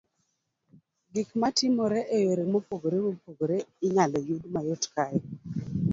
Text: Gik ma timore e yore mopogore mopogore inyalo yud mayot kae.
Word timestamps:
Gik 1.13 1.29
ma 1.39 1.49
timore 1.57 1.99
e 2.15 2.17
yore 2.25 2.43
mopogore 2.51 2.97
mopogore 3.05 3.57
inyalo 3.85 4.17
yud 4.27 4.43
mayot 4.53 4.83
kae. 4.93 5.17